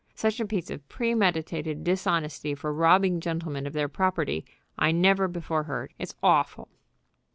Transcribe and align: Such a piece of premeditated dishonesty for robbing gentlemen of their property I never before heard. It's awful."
Such 0.15 0.39
a 0.39 0.47
piece 0.47 0.71
of 0.71 0.89
premeditated 0.89 1.83
dishonesty 1.83 2.55
for 2.55 2.73
robbing 2.73 3.19
gentlemen 3.21 3.67
of 3.67 3.73
their 3.73 3.87
property 3.87 4.43
I 4.75 4.91
never 4.91 5.27
before 5.27 5.65
heard. 5.65 5.93
It's 5.99 6.15
awful." 6.23 6.69